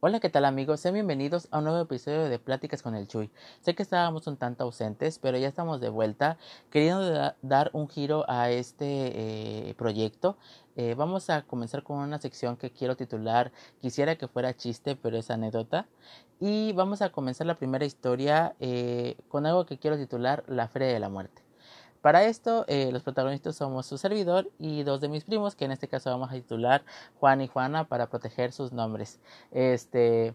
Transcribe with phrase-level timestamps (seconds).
[0.00, 0.78] Hola, ¿qué tal amigos?
[0.78, 3.32] Sean bienvenidos a un nuevo episodio de Pláticas con el Chuy.
[3.62, 6.38] Sé que estábamos un tanto ausentes, pero ya estamos de vuelta,
[6.70, 10.36] queriendo dar un giro a este eh, proyecto.
[10.76, 13.50] Eh, vamos a comenzar con una sección que quiero titular
[13.80, 15.88] Quisiera que fuera chiste, pero es anécdota.
[16.38, 20.88] Y vamos a comenzar la primera historia eh, con algo que quiero titular La Feria
[20.88, 21.47] de la Muerte.
[22.00, 25.72] Para esto, eh, los protagonistas somos su servidor y dos de mis primos, que en
[25.72, 26.84] este caso vamos a titular
[27.18, 29.20] Juan y Juana para proteger sus nombres.
[29.50, 30.34] Este,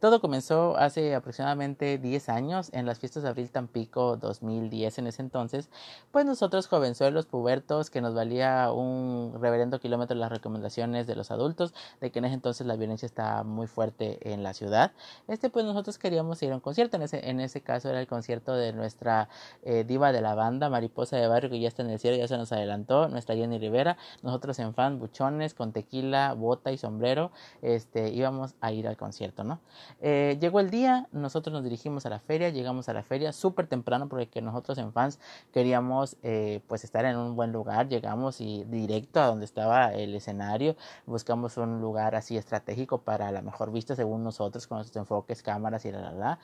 [0.00, 5.22] todo comenzó hace aproximadamente 10 años en las fiestas de Abril Tampico 2010 en ese
[5.22, 5.68] entonces,
[6.10, 11.74] pues nosotros jovenzuelos pubertos que nos valía un reverendo kilómetro las recomendaciones de los adultos
[12.00, 14.92] de que en ese entonces la violencia estaba muy fuerte en la ciudad,
[15.28, 18.06] este pues nosotros queríamos ir a un concierto, en ese, en ese caso era el
[18.06, 19.28] concierto de nuestra
[19.62, 22.26] eh, diva de la banda, Mariposa de Barrio, que ya está en el cielo, ya
[22.26, 27.30] se nos adelantó, nuestra Jenny Rivera, nosotros en fan, buchones, con tequila, bota y sombrero,
[27.60, 29.60] este, íbamos a ir al concierto, ¿no?
[30.00, 33.66] Eh, llegó el día, nosotros nos dirigimos a la feria, llegamos a la feria súper
[33.66, 35.18] temprano porque nosotros en fans
[35.52, 40.14] queríamos eh, pues estar en un buen lugar, llegamos y directo a donde estaba el
[40.14, 45.42] escenario, buscamos un lugar así estratégico para la mejor vista según nosotros con nuestros enfoques,
[45.42, 46.38] cámaras y la la la.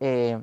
[0.00, 0.42] Eh,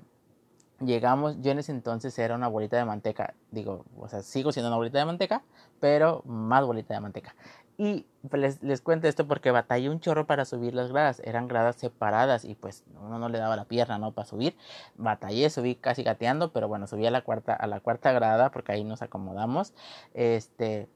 [0.80, 4.68] llegamos, yo en ese entonces era una bolita de manteca, digo, o sea, sigo siendo
[4.70, 5.44] una bolita de manteca,
[5.80, 7.36] pero más bolita de manteca.
[7.78, 11.22] Y les, les cuento esto porque batallé un chorro para subir las gradas.
[11.26, 14.12] Eran gradas separadas y pues uno no le daba la pierna, ¿no?
[14.12, 14.56] Para subir.
[14.96, 18.72] Batallé, subí casi gateando, pero bueno, subí a la cuarta, a la cuarta grada porque
[18.72, 19.74] ahí nos acomodamos.
[20.14, 20.88] Este,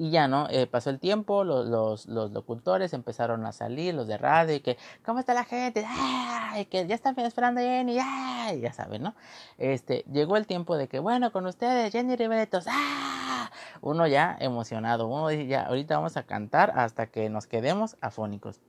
[0.00, 0.48] y ya, ¿no?
[0.48, 4.60] Eh, pasó el tiempo, los, los, los, locutores empezaron a salir, los de radio, y
[4.60, 5.84] que, ¿cómo está la gente?
[5.86, 6.54] ¡Ah!
[6.70, 8.50] Que ya están esperando a Jenny, ¡Ah!
[8.58, 9.14] Ya saben, ¿no?
[9.58, 13.09] Este, llegó el tiempo de que, bueno, con ustedes, Jenny Riveretos, ¡ah!
[13.82, 18.60] Uno ya emocionado, uno dice, ya, ahorita vamos a cantar hasta que nos quedemos afónicos.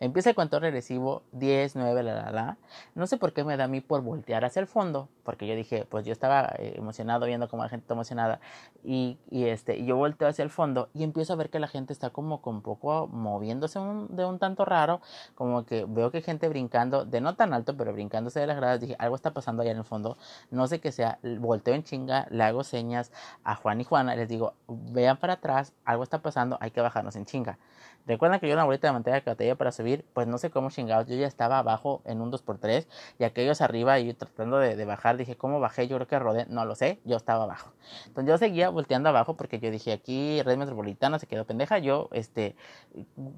[0.00, 2.56] Empieza el cuento regresivo 10, 9, la, la, la.
[2.94, 5.54] No sé por qué me da a mí por voltear hacia el fondo, porque yo
[5.54, 8.40] dije, pues yo estaba eh, emocionado viendo cómo la gente está emocionada
[8.82, 11.92] y, y, este, yo volteo hacia el fondo y empiezo a ver que la gente
[11.92, 15.02] está como con poco moviéndose de un tanto raro,
[15.34, 18.80] como que veo que gente brincando, de no tan alto, pero brincándose de las gradas,
[18.80, 20.16] dije, algo está pasando allá en el fondo,
[20.50, 23.12] no sé qué sea, volteo en chinga, le hago señas
[23.44, 27.16] a Juan y Juana, les digo, vean para atrás, algo está pasando, hay que bajarnos
[27.16, 27.58] en chinga.
[28.06, 30.70] Recuerdan que yo una bolita de manteca que batallé para subir, pues no sé cómo
[30.70, 32.86] chingados, yo ya estaba abajo en un 2x3
[33.18, 35.86] y aquellos arriba y yo tratando de, de, bajar, dije, ¿cómo bajé?
[35.88, 37.72] Yo creo que rodé, no lo sé, yo estaba abajo.
[38.06, 42.08] Entonces yo seguía volteando abajo porque yo dije, aquí Red Metropolitana se quedó pendeja, yo
[42.12, 42.56] este,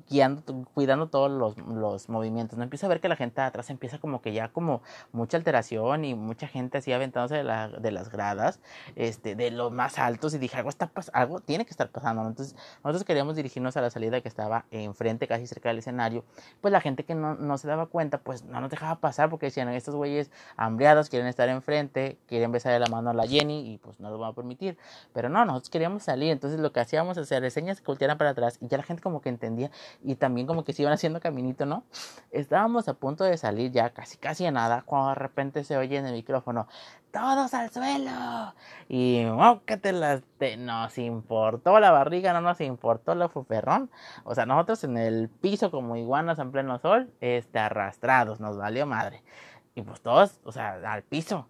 [0.09, 0.43] guiando,
[0.75, 2.59] cuidando todos los, los movimientos.
[2.59, 6.05] No empiezo a ver que la gente atrás empieza como que ya como mucha alteración
[6.05, 8.61] y mucha gente así aventándose de, la, de las gradas,
[8.97, 12.27] este, de los más altos y dije, algo, está algo tiene que estar pasando.
[12.27, 16.24] Entonces nosotros queríamos dirigirnos a la salida que estaba enfrente, casi cerca del escenario,
[16.60, 19.46] pues la gente que no, no, se daba cuenta, pues no nos dejaba pasar porque
[19.46, 23.78] decían, estos güeyes hambriados quieren estar enfrente, quieren besarle la mano a la Jenny y
[23.78, 24.76] pues no lo van a permitir.
[25.12, 28.30] Pero no, nosotros queríamos salir, entonces lo que hacíamos es hacer señas que voltearan para
[28.30, 29.70] atrás y ya la gente como que entendía
[30.02, 31.84] y también como que se iban haciendo caminito, ¿no?
[32.30, 35.96] Estábamos a punto de salir ya casi casi a nada cuando de repente se oye
[35.96, 36.66] en el micrófono,
[37.12, 38.55] todos al suelo.
[38.89, 43.91] Y oh, que te las te, nos importó la barriga, no nos importó la fuperrón.
[44.25, 48.87] O sea, nosotros en el piso como iguanas en pleno sol, este, arrastrados, nos valió
[48.87, 49.23] madre.
[49.75, 51.47] Y pues todos, o sea, al piso.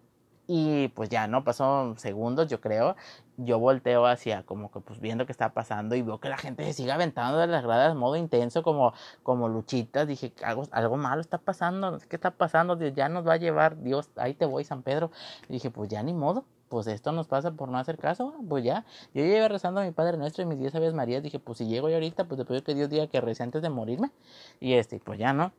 [0.47, 2.95] Y pues ya no pasó segundos, yo creo.
[3.37, 6.65] Yo volteo hacia como que pues viendo qué está pasando y veo que la gente
[6.65, 8.93] se sigue aventando de las gradas modo intenso como,
[9.23, 10.07] como luchitas.
[10.07, 13.81] Dije, algo, algo malo está pasando, qué está pasando, Dios ya nos va a llevar,
[13.81, 15.11] Dios, ahí te voy, San Pedro.
[15.49, 18.63] Y dije, pues ya ni modo, pues esto nos pasa por no hacer caso, pues
[18.63, 18.85] ya.
[19.13, 21.67] Yo llegué rezando a mi Padre Nuestro y mis diez aves Marías, dije, pues si
[21.67, 24.11] llego yo ahorita, pues después que Dios diga que recé antes de morirme.
[24.59, 25.53] Y este, pues ya no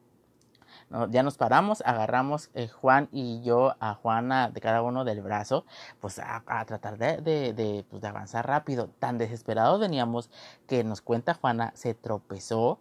[1.11, 5.65] ya nos paramos, agarramos eh, Juan y yo a Juana de cada uno del brazo,
[6.01, 8.89] pues a, tratar de, de, pues, de avanzar rápido.
[8.99, 10.31] Tan desesperados veníamos
[10.67, 12.79] que nos cuenta Juana, se tropezó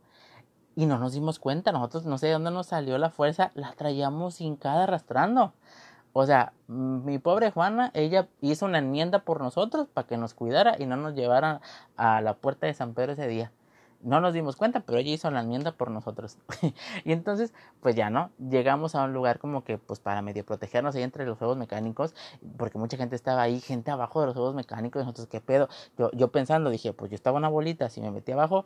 [0.75, 1.71] y no nos dimos cuenta.
[1.71, 5.53] Nosotros no sé de dónde nos salió la fuerza, la traíamos hincada arrastrando.
[6.13, 10.75] O sea, mi pobre Juana, ella hizo una enmienda por nosotros para que nos cuidara
[10.77, 11.61] y no nos llevara
[11.97, 13.51] a la puerta de San Pedro ese día
[14.03, 16.37] no nos dimos cuenta, pero ella hizo la enmienda por nosotros.
[17.05, 20.95] y entonces, pues ya no, llegamos a un lugar como que, pues para medio protegernos
[20.95, 22.13] ahí entre los juegos mecánicos,
[22.57, 25.69] porque mucha gente estaba ahí, gente abajo de los juegos mecánicos, y nosotros, ¿qué pedo?
[25.97, 28.65] Yo, yo pensando, dije, pues yo estaba una bolita, si me metí abajo,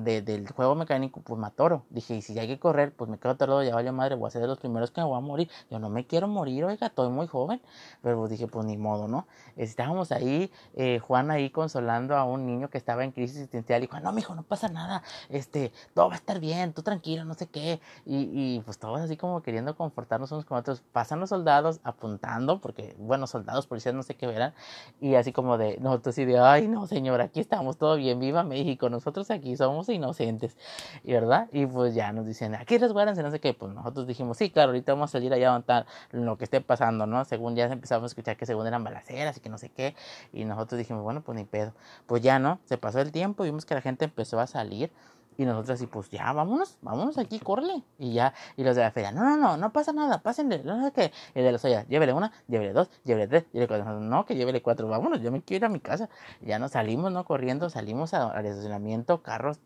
[0.00, 1.84] del juego mecánico, pues me atoro.
[1.90, 4.30] Dije, y si hay que correr, pues me quedo atorado, ya vale madre, voy a
[4.30, 5.50] ser de los primeros que me voy a morir.
[5.70, 7.60] Yo no me quiero morir, oiga, estoy muy joven.
[8.02, 9.26] Pero pues dije, pues ni modo, ¿no?
[9.56, 13.86] Estábamos ahí, eh, Juan ahí consolando a un niño que estaba en crisis existencial y
[13.86, 17.34] dijo, no, mijo, no pasa nada, este, todo va a estar bien, tú tranquilo, no
[17.34, 17.80] sé qué.
[18.06, 20.80] Y, y pues todos así como queriendo confortarnos unos con otros.
[20.92, 24.54] Pasan los soldados apuntando, porque, bueno, soldados, policías, no sé qué verán.
[25.00, 28.42] Y así como de, nosotros y de, ay, no, señor, aquí estamos, todo bien, viva
[28.44, 30.56] México, nosotros aquí somos inocentes,
[31.04, 34.36] y verdad, y pues ya nos dicen, aquí resguárdense, no sé qué, pues nosotros dijimos,
[34.38, 37.24] sí, claro, ahorita vamos a salir allá donde está lo que esté pasando, ¿no?
[37.24, 39.94] Según ya empezamos a escuchar que según eran balaceras y que no sé qué,
[40.32, 41.72] y nosotros dijimos, bueno, pues ni pedo,
[42.06, 42.60] pues ya, ¿no?
[42.64, 44.90] Se pasó el tiempo, vimos que la gente empezó a salir,
[45.36, 47.82] y nosotros así, pues ya, vámonos, vámonos aquí, córrele.
[47.98, 50.84] Y ya, y los de la feria, no, no, no, no pasa nada, pásenle, no
[50.84, 51.12] sé qué.
[51.34, 54.00] Y de los ollas, llévele una, llévele dos, llévele tres, llévele cuatro.
[54.00, 56.08] No, que llévele cuatro, vámonos, yo me quiero ir a mi casa.
[56.40, 57.24] Y ya nos salimos, ¿no?
[57.24, 59.60] Corriendo, salimos al estacionamiento, carros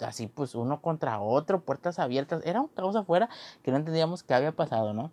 [0.00, 2.42] así, pues uno contra otro, puertas abiertas.
[2.44, 3.28] Era un caos afuera
[3.62, 5.10] que no entendíamos qué había pasado, ¿no?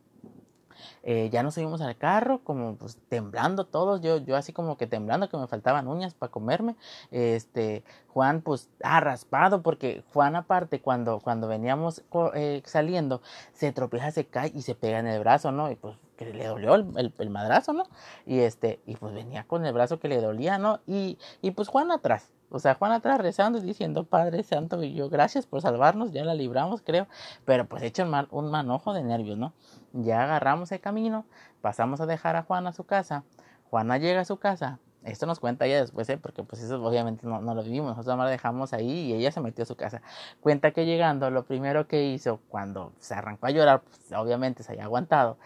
[1.04, 4.88] Eh, ya nos subimos al carro, como pues temblando todos, yo, yo así como que
[4.88, 6.76] temblando, que me faltaban uñas para comerme.
[7.12, 13.22] Este, Juan pues ha raspado, porque Juan aparte cuando, cuando veníamos eh, saliendo,
[13.54, 15.72] se tropieza, se cae y se pega en el brazo, ¿no?
[15.72, 17.84] Y pues que le dolió el, el, madrazo, ¿no?
[18.26, 20.80] Y este, y pues venía con el brazo que le dolía, ¿no?
[20.86, 24.94] Y, y pues Juan atrás, o sea, Juan atrás rezando y diciendo, Padre Santo, y
[24.94, 27.08] yo, gracias por salvarnos, ya la libramos, creo.
[27.46, 29.54] Pero pues hecho un, manojo de nervios, ¿no?
[29.94, 31.26] Ya agarramos el camino,
[31.62, 33.24] pasamos a dejar a Juan a su casa.
[33.70, 34.80] Juana llega a su casa.
[35.04, 36.18] Esto nos cuenta ella después, ¿eh?
[36.18, 37.96] porque pues eso obviamente no, lo vivimos.
[37.96, 40.02] Nosotros la dejamos ahí y ella se metió a su casa.
[40.42, 44.74] Cuenta que llegando, lo primero que hizo cuando se arrancó a llorar, pues obviamente se
[44.74, 45.38] había aguantado,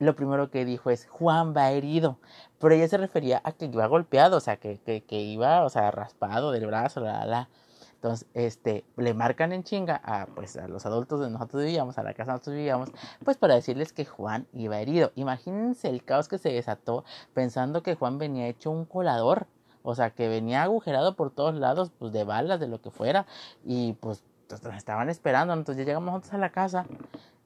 [0.00, 2.18] lo primero que dijo es Juan va herido.
[2.58, 5.68] Pero ella se refería a que iba golpeado, o sea, que, que, que iba, o
[5.68, 7.48] sea, raspado del brazo, la, la.
[7.94, 12.02] Entonces, este, le marcan en chinga a, pues, a los adultos de nosotros vivíamos, a
[12.02, 12.90] la casa de nosotros vivíamos,
[13.22, 15.12] pues para decirles que Juan iba herido.
[15.16, 17.04] Imagínense el caos que se desató
[17.34, 19.46] pensando que Juan venía hecho un colador.
[19.82, 23.26] O sea, que venía agujerado por todos lados, pues de balas, de lo que fuera.
[23.64, 25.52] Y pues estaban esperando.
[25.54, 26.86] Entonces ya llegamos nosotros a la casa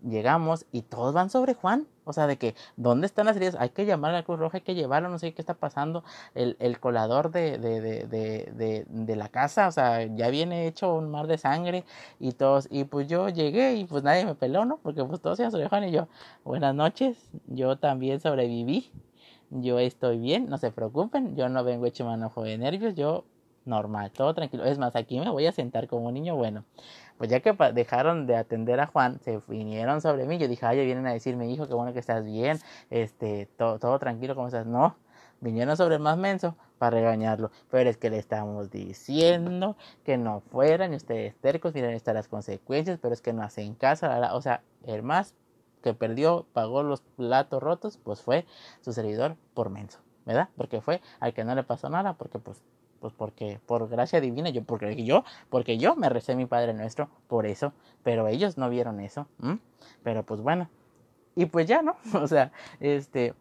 [0.04, 1.86] llegamos y todos van sobre Juan.
[2.04, 3.56] O sea, de que, ¿dónde están las heridas?
[3.58, 6.04] Hay que llamar a la Cruz Roja, hay que llevarlo, no sé qué está pasando.
[6.34, 10.94] El, el colador de, de, de, de, de la casa, o sea, ya viene hecho
[10.94, 11.84] un mar de sangre
[12.20, 12.68] y todos.
[12.70, 14.78] Y pues yo llegué y pues nadie me peló, ¿no?
[14.78, 16.08] Porque pues todos iban sobre Juan y yo,
[16.44, 17.16] buenas noches,
[17.46, 18.92] yo también sobreviví.
[19.50, 23.24] Yo estoy bien, no se preocupen, yo no vengo hecho manojo de nervios, yo
[23.64, 24.64] normal, todo tranquilo.
[24.64, 26.64] Es más, aquí me voy a sentar como un niño bueno
[27.18, 30.38] pues ya que dejaron de atender a Juan, se vinieron sobre mí.
[30.38, 32.58] Yo dije, ay, vienen a decirme, hijo, qué bueno que estás bien,
[32.90, 34.66] este, todo, todo tranquilo, ¿cómo estás?
[34.66, 34.96] No,
[35.40, 37.50] vinieron sobre el más menso para regañarlo.
[37.70, 42.28] Pero es que le estamos diciendo que no fueran y ustedes tercos, miren estas las
[42.28, 44.08] consecuencias, pero es que no hacen caso.
[44.32, 45.34] O sea, el más
[45.82, 48.46] que perdió, pagó los platos rotos, pues fue
[48.80, 50.48] su servidor por menso, ¿verdad?
[50.56, 52.62] Porque fue al que no le pasó nada, porque pues
[53.04, 57.10] pues porque por gracia divina yo porque yo porque yo me recé mi Padre Nuestro
[57.28, 59.26] por eso pero ellos no vieron eso
[60.02, 60.70] pero pues bueno
[61.36, 63.34] y pues ya no o sea este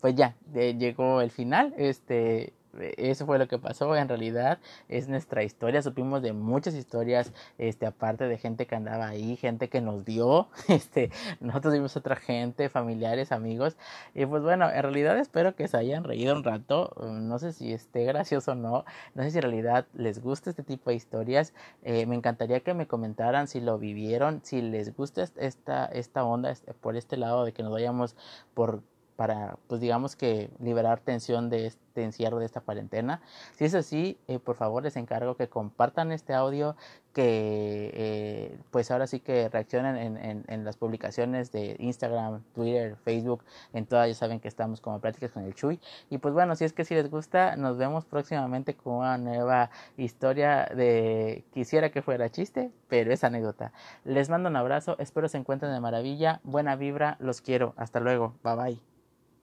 [0.00, 2.52] pues ya llegó el final este
[2.96, 4.58] eso fue lo que pasó en realidad
[4.88, 9.68] es nuestra historia supimos de muchas historias este aparte de gente que andaba ahí gente
[9.68, 13.76] que nos dio este nosotros vimos otra gente familiares amigos
[14.14, 17.72] y pues bueno en realidad espero que se hayan reído un rato no sé si
[17.72, 21.52] esté gracioso o no no sé si en realidad les gusta este tipo de historias
[21.82, 26.50] eh, me encantaría que me comentaran si lo vivieron si les gusta esta esta onda
[26.50, 28.16] este, por este lado de que nos vayamos
[28.54, 28.82] por
[29.20, 33.20] para, pues digamos que liberar tensión de este encierro, de esta cuarentena.
[33.54, 36.74] Si es así, eh, por favor les encargo que compartan este audio,
[37.12, 42.96] que eh, pues ahora sí que reaccionen en, en, en, las publicaciones de Instagram, Twitter,
[43.04, 45.80] Facebook, en todas ya saben que estamos como Prácticas con el Chuy.
[46.08, 49.68] Y pues bueno, si es que si les gusta, nos vemos próximamente con una nueva
[49.98, 53.74] historia de quisiera que fuera chiste, pero es anécdota.
[54.04, 58.32] Les mando un abrazo, espero se encuentren de maravilla, buena vibra, los quiero, hasta luego,
[58.42, 58.80] bye bye.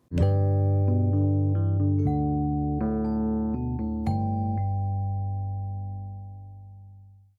[0.09, 0.56] Thank you.